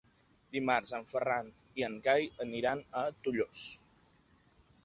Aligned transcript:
Dimarts 0.55 0.93
en 0.99 1.05
Ferran 1.11 1.51
i 1.81 1.85
en 1.89 1.99
Cai 2.09 2.27
aniran 2.47 2.83
a 3.03 3.07
Tollos. 3.27 3.67